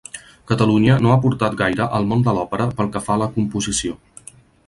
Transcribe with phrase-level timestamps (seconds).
[0.51, 4.01] Catalunya no ha aportat gaire al món de l'òpera pel que fa a la composició.